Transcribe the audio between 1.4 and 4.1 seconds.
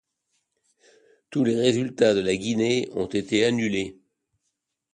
les résultats de la Guinée ont été annulés.